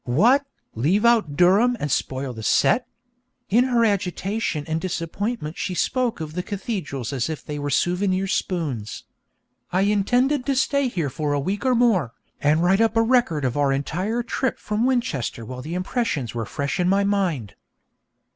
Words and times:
What! 0.03 0.47
leave 0.73 1.05
out 1.05 1.35
Durham 1.35 1.77
and 1.79 1.91
spoil 1.91 2.33
the 2.33 2.41
set?' 2.41 2.87
(In 3.51 3.65
her 3.65 3.85
agitation 3.85 4.65
and 4.65 4.81
disappointment 4.81 5.59
she 5.59 5.75
spoke 5.75 6.19
of 6.19 6.33
the 6.33 6.41
cathedrals 6.41 7.13
as 7.13 7.29
if 7.29 7.45
they 7.45 7.59
were 7.59 7.69
souvenir 7.69 8.25
spoons.) 8.25 9.03
'I 9.71 9.81
intended 9.81 10.43
to 10.47 10.55
stay 10.55 10.87
here 10.87 11.11
for 11.11 11.33
a 11.33 11.39
week 11.39 11.67
or 11.67 11.75
more, 11.75 12.13
and 12.41 12.63
write 12.63 12.81
up 12.81 12.97
a 12.97 13.03
record 13.03 13.45
of 13.45 13.55
our 13.55 13.71
entire 13.71 14.23
trip 14.23 14.57
from 14.57 14.87
Winchester 14.87 15.45
while 15.45 15.61
the 15.61 15.75
impressions 15.75 16.33
were 16.33 16.45
fresh 16.47 16.79
in 16.79 16.89
my 16.89 17.03
mind.' 17.03 17.53